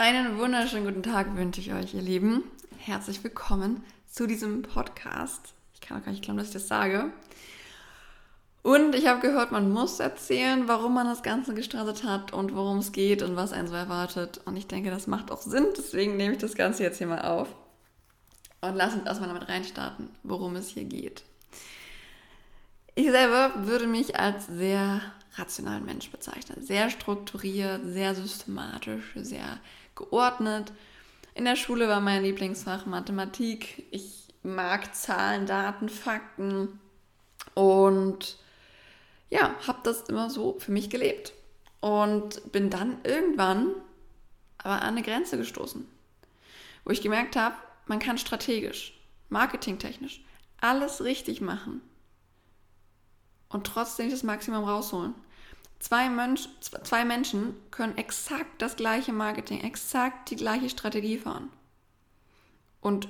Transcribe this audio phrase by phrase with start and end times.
[0.00, 2.44] Einen wunderschönen guten Tag wünsche ich euch, ihr Lieben.
[2.78, 5.54] Herzlich willkommen zu diesem Podcast.
[5.74, 7.10] Ich kann auch gar nicht glauben, dass ich das sage.
[8.62, 12.78] Und ich habe gehört, man muss erzählen, warum man das Ganze gestartet hat und worum
[12.78, 14.40] es geht und was einen so erwartet.
[14.44, 15.66] Und ich denke, das macht auch Sinn.
[15.76, 17.48] Deswegen nehme ich das Ganze jetzt hier mal auf.
[18.60, 21.24] Und lass uns erstmal damit reinstarten, worum es hier geht.
[22.94, 25.00] Ich selber würde mich als sehr
[25.34, 26.64] rationalen Mensch bezeichnen.
[26.64, 29.58] Sehr strukturiert, sehr systematisch, sehr
[29.98, 30.72] geordnet.
[31.34, 33.84] In der Schule war mein Lieblingsfach Mathematik.
[33.90, 36.80] Ich mag Zahlen, Daten, Fakten
[37.54, 38.38] und
[39.30, 41.34] ja, habe das immer so für mich gelebt
[41.80, 43.72] und bin dann irgendwann
[44.58, 45.86] aber an eine Grenze gestoßen,
[46.84, 47.54] wo ich gemerkt habe,
[47.86, 50.22] man kann strategisch, marketingtechnisch
[50.60, 51.80] alles richtig machen
[53.48, 55.14] und trotzdem das Maximum rausholen.
[55.78, 61.50] Zwei, Mensch, zwei Menschen können exakt das gleiche Marketing, exakt die gleiche Strategie fahren
[62.80, 63.08] und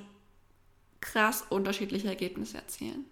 [1.01, 3.05] krass unterschiedliche Ergebnisse erzielen.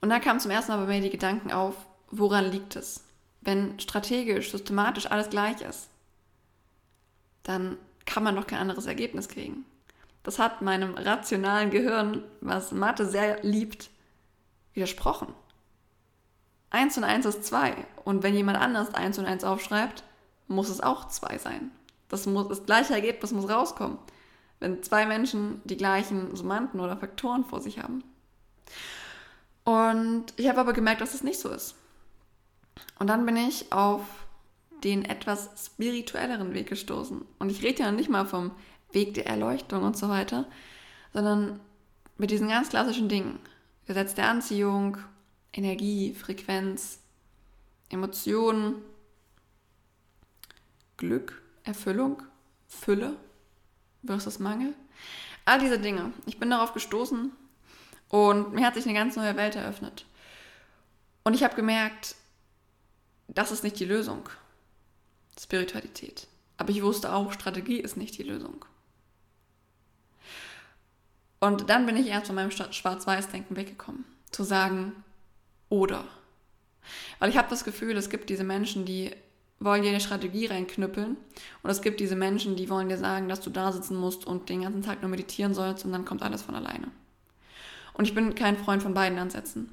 [0.00, 1.74] Und da kamen zum ersten Mal bei mir die Gedanken auf,
[2.10, 3.04] woran liegt es?
[3.40, 5.88] Wenn strategisch, systematisch alles gleich ist,
[7.42, 9.64] dann kann man doch kein anderes Ergebnis kriegen.
[10.22, 13.90] Das hat meinem rationalen Gehirn, was Mathe sehr liebt,
[14.74, 15.32] widersprochen.
[16.70, 17.74] 1 und 1 ist 2.
[18.04, 20.02] Und wenn jemand anders 1 und 1 aufschreibt,
[20.48, 21.70] muss es auch 2 sein.
[22.08, 23.98] Das, muss, das gleiche Ergebnis muss rauskommen,
[24.60, 28.04] wenn zwei Menschen die gleichen Summanden oder Faktoren vor sich haben.
[29.64, 31.74] Und ich habe aber gemerkt, dass es das nicht so ist.
[32.98, 34.02] Und dann bin ich auf
[34.84, 37.24] den etwas spirituelleren Weg gestoßen.
[37.38, 38.52] Und ich rede ja nicht mal vom
[38.92, 40.46] Weg der Erleuchtung und so weiter,
[41.12, 41.58] sondern
[42.18, 43.40] mit diesen ganz klassischen Dingen.
[43.86, 44.98] Gesetz der Anziehung,
[45.56, 47.00] Energie, Frequenz,
[47.88, 48.76] Emotionen,
[50.96, 52.22] Glück, Erfüllung,
[52.68, 53.16] Fülle
[54.04, 54.74] versus Mangel.
[55.44, 56.12] All diese Dinge.
[56.26, 57.32] Ich bin darauf gestoßen
[58.08, 60.04] und mir hat sich eine ganz neue Welt eröffnet.
[61.24, 62.16] Und ich habe gemerkt,
[63.28, 64.28] das ist nicht die Lösung.
[65.38, 66.28] Spiritualität.
[66.56, 68.64] Aber ich wusste auch, Strategie ist nicht die Lösung.
[71.40, 74.04] Und dann bin ich erst von meinem Schwarz-Weiß-Denken weggekommen.
[74.30, 75.04] Zu sagen,
[75.76, 76.04] oder.
[77.18, 79.10] Weil ich habe das Gefühl, es gibt diese Menschen, die
[79.58, 81.16] wollen dir eine Strategie reinknüppeln
[81.62, 84.48] und es gibt diese Menschen, die wollen dir sagen, dass du da sitzen musst und
[84.48, 86.90] den ganzen Tag nur meditieren sollst und dann kommt alles von alleine.
[87.94, 89.72] Und ich bin kein Freund von beiden Ansätzen.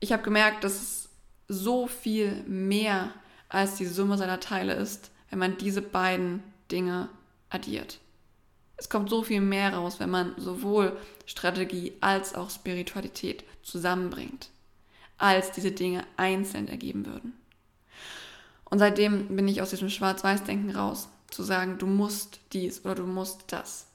[0.00, 1.08] Ich habe gemerkt, dass es
[1.48, 3.10] so viel mehr
[3.48, 7.08] als die Summe seiner Teile ist, wenn man diese beiden Dinge
[7.48, 7.98] addiert.
[8.76, 14.50] Es kommt so viel mehr raus, wenn man sowohl Strategie als auch Spiritualität zusammenbringt
[15.22, 17.32] als diese Dinge einzeln ergeben würden.
[18.64, 23.06] Und seitdem bin ich aus diesem Schwarz-Weiß-Denken raus, zu sagen, du musst dies oder du
[23.06, 23.86] musst das.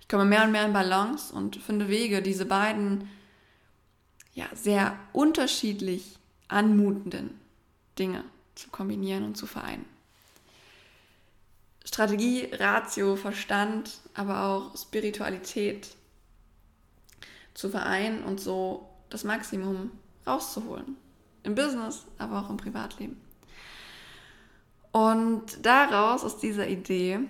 [0.00, 3.08] Ich komme mehr und mehr in Balance und finde Wege, diese beiden
[4.34, 6.18] ja, sehr unterschiedlich
[6.48, 7.30] anmutenden
[7.98, 8.22] Dinge
[8.54, 9.86] zu kombinieren und zu vereinen.
[11.84, 15.88] Strategie, Ratio, Verstand, aber auch Spiritualität
[17.54, 19.90] zu vereinen und so das Maximum
[20.26, 20.96] rauszuholen.
[21.42, 23.20] Im Business, aber auch im Privatleben.
[24.92, 27.20] Und daraus, aus dieser Idee,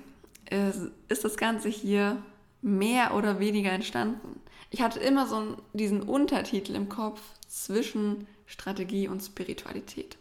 [0.50, 2.22] ist, ist das Ganze hier
[2.62, 4.40] mehr oder weniger entstanden.
[4.70, 10.16] Ich hatte immer so einen, diesen Untertitel im Kopf zwischen Strategie und Spiritualität.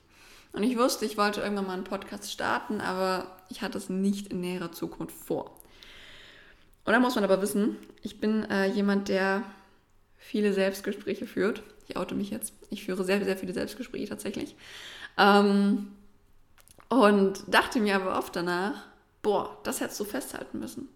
[0.54, 4.28] Und ich wusste, ich wollte irgendwann mal einen Podcast starten, aber ich hatte es nicht
[4.28, 5.60] in näherer Zukunft vor.
[6.86, 9.44] Und da muss man aber wissen, ich bin äh, jemand, der
[10.26, 11.62] viele Selbstgespräche führt.
[11.88, 12.54] Ich oute mich jetzt.
[12.72, 14.56] Ich führe sehr, sehr viele Selbstgespräche tatsächlich.
[15.18, 15.92] Ähm,
[16.90, 18.86] und dachte mir aber oft danach,
[19.22, 20.90] boah, das hättest du festhalten müssen.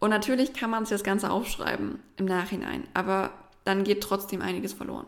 [0.00, 3.32] Und natürlich kann man sich das Ganze aufschreiben im Nachhinein, aber
[3.64, 5.06] dann geht trotzdem einiges verloren.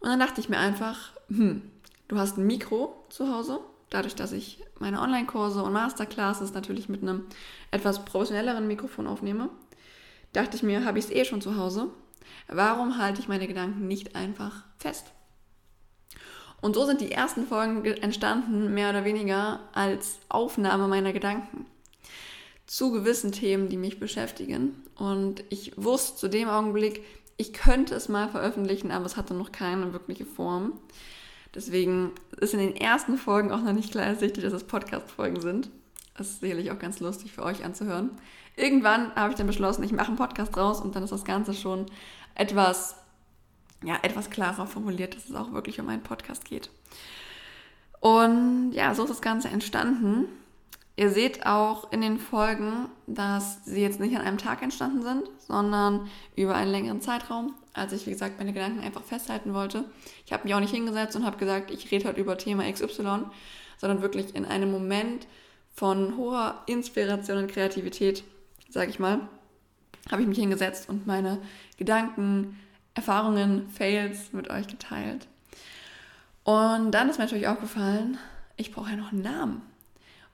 [0.00, 1.62] Und dann dachte ich mir einfach, hm,
[2.08, 3.60] du hast ein Mikro zu Hause,
[3.90, 7.26] dadurch, dass ich meine Online-Kurse und Masterclasses natürlich mit einem
[7.70, 9.48] etwas professionelleren Mikrofon aufnehme,
[10.32, 11.90] dachte ich mir, habe ich es eh schon zu Hause
[12.48, 15.12] Warum halte ich meine Gedanken nicht einfach fest?
[16.60, 21.66] Und so sind die ersten Folgen entstanden, mehr oder weniger als Aufnahme meiner Gedanken
[22.66, 24.82] zu gewissen Themen, die mich beschäftigen.
[24.96, 27.04] Und ich wusste zu dem Augenblick,
[27.36, 30.72] ich könnte es mal veröffentlichen, aber es hatte noch keine wirkliche Form.
[31.54, 35.70] Deswegen ist in den ersten Folgen auch noch nicht klar ersichtlich, dass es Podcast-Folgen sind.
[36.16, 38.10] Das ist sicherlich auch ganz lustig für euch anzuhören.
[38.56, 41.54] Irgendwann habe ich dann beschlossen, ich mache einen Podcast raus und dann ist das Ganze
[41.54, 41.86] schon
[42.34, 42.96] etwas,
[43.82, 46.70] ja, etwas klarer formuliert, dass es auch wirklich um einen Podcast geht.
[48.00, 50.26] Und ja, so ist das Ganze entstanden.
[50.96, 55.28] Ihr seht auch in den Folgen, dass sie jetzt nicht an einem Tag entstanden sind,
[55.38, 59.84] sondern über einen längeren Zeitraum, als ich, wie gesagt, meine Gedanken einfach festhalten wollte.
[60.24, 63.24] Ich habe mich auch nicht hingesetzt und habe gesagt, ich rede heute über Thema XY,
[63.78, 65.26] sondern wirklich in einem Moment
[65.74, 68.24] von hoher Inspiration und Kreativität,
[68.70, 69.28] sage ich mal,
[70.10, 71.38] habe ich mich hingesetzt und meine
[71.76, 72.58] Gedanken,
[72.94, 75.26] Erfahrungen, Fails mit euch geteilt.
[76.44, 78.18] Und dann ist mir natürlich aufgefallen,
[78.56, 79.62] ich brauche ja noch einen Namen.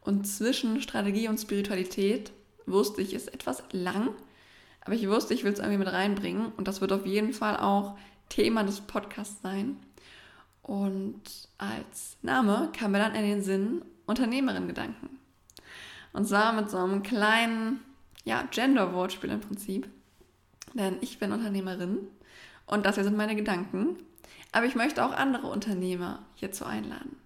[0.02, 2.32] Und zwischen Strategie und Spiritualität
[2.66, 4.10] wusste ich, ist etwas lang,
[4.82, 7.56] aber ich wusste, ich will es irgendwie mit reinbringen und das wird auf jeden Fall
[7.56, 7.96] auch
[8.28, 9.76] Thema des Podcasts sein.
[10.62, 11.22] Und
[11.58, 15.19] als Name kam mir dann in den Sinn Unternehmerin-Gedanken.
[16.12, 17.80] Und zwar mit so einem kleinen,
[18.24, 19.88] ja, Gender-Wortspiel im Prinzip.
[20.74, 21.98] Denn ich bin Unternehmerin
[22.66, 23.96] und das hier sind meine Gedanken.
[24.52, 27.16] Aber ich möchte auch andere Unternehmer hierzu einladen.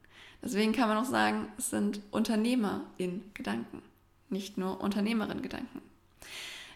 [0.42, 3.82] Deswegen kann man auch sagen, es sind Unternehmer in Gedanken,
[4.28, 5.81] nicht nur Unternehmerin Gedanken.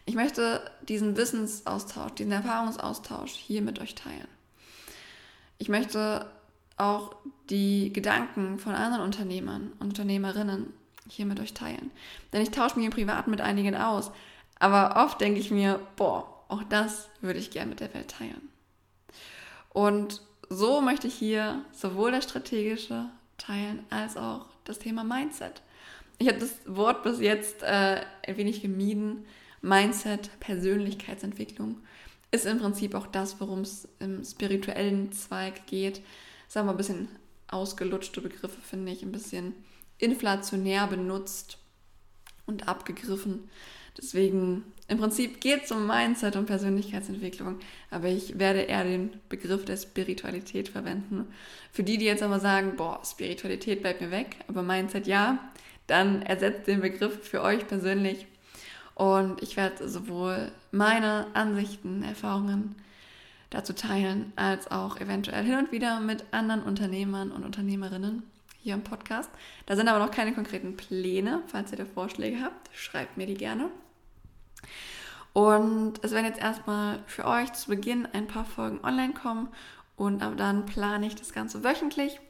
[0.06, 4.28] Ich möchte diesen Wissensaustausch, diesen Erfahrungsaustausch hier mit euch teilen.
[5.58, 6.30] Ich möchte
[6.78, 7.14] auch
[7.50, 10.72] die Gedanken von anderen Unternehmern und Unternehmerinnen
[11.08, 11.90] hier mit euch teilen.
[12.32, 14.10] Denn ich tausche mich im Privaten mit einigen aus.
[14.58, 18.48] Aber oft denke ich mir, boah, auch das würde ich gerne mit der Welt teilen.
[19.70, 23.06] Und so möchte ich hier sowohl das strategische
[23.36, 25.62] teilen als auch das Thema Mindset.
[26.18, 29.24] Ich habe das Wort bis jetzt äh, ein wenig gemieden.
[29.60, 31.78] Mindset, Persönlichkeitsentwicklung
[32.30, 36.02] ist im Prinzip auch das, worum es im spirituellen Zweig geht.
[36.48, 37.08] Sagen wir ein bisschen
[37.48, 39.54] ausgelutschte Begriffe, finde ich, ein bisschen
[39.98, 41.58] inflationär benutzt
[42.46, 43.48] und abgegriffen.
[43.96, 47.58] Deswegen im Prinzip geht es um Mindset und Persönlichkeitsentwicklung,
[47.90, 51.26] aber ich werde eher den Begriff der Spiritualität verwenden.
[51.72, 55.50] Für die, die jetzt aber sagen, boah, Spiritualität bleibt mir weg, aber Mindset ja,
[55.88, 58.26] dann ersetzt den Begriff für euch persönlich.
[58.94, 62.76] Und ich werde sowohl meine Ansichten, Erfahrungen
[63.50, 68.22] dazu teilen, als auch eventuell hin und wieder mit anderen Unternehmern und Unternehmerinnen
[68.58, 69.30] hier im Podcast.
[69.66, 71.42] Da sind aber noch keine konkreten Pläne.
[71.46, 73.70] Falls ihr da Vorschläge habt, schreibt mir die gerne.
[75.32, 79.48] Und es werden jetzt erstmal für euch zu Beginn ein paar Folgen online kommen
[79.96, 82.20] und dann plane ich das Ganze wöchentlich.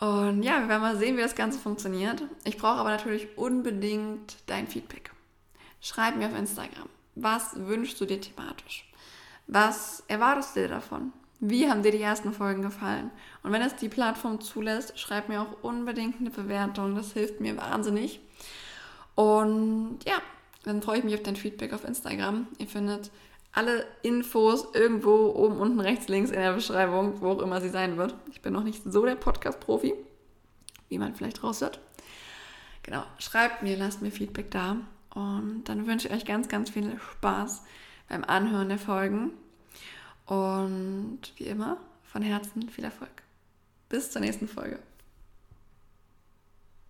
[0.00, 2.22] Und ja, wir werden mal sehen, wie das Ganze funktioniert.
[2.44, 5.10] Ich brauche aber natürlich unbedingt dein Feedback.
[5.80, 6.88] Schreib mir auf Instagram.
[7.16, 8.88] Was wünschst du dir thematisch?
[9.48, 11.12] Was erwartest du dir davon?
[11.40, 13.10] Wie haben dir die ersten Folgen gefallen?
[13.42, 16.96] Und wenn es die Plattform zulässt, schreib mir auch unbedingt eine Bewertung.
[16.96, 18.20] Das hilft mir wahnsinnig.
[19.14, 20.20] Und ja,
[20.64, 22.48] dann freue ich mich auf dein Feedback auf Instagram.
[22.58, 23.10] Ihr findet
[23.52, 27.96] alle Infos irgendwo oben, unten, rechts, links in der Beschreibung, wo auch immer sie sein
[27.96, 28.14] wird.
[28.30, 29.94] Ich bin noch nicht so der Podcast-Profi,
[30.88, 31.80] wie man vielleicht raus wird.
[32.82, 34.76] Genau, schreibt mir, lasst mir Feedback da.
[35.14, 37.62] Und dann wünsche ich euch ganz, ganz viel Spaß
[38.08, 39.32] beim Anhören der Folgen.
[40.28, 43.22] Und wie immer, von Herzen viel Erfolg.
[43.88, 44.78] Bis zur nächsten Folge.